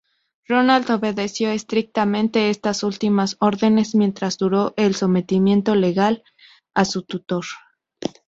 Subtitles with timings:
[0.47, 6.23] Ronald obedeció estrictamente estas últimas órdenes mientras duró el sometimiento legal
[6.73, 7.45] a su tutor.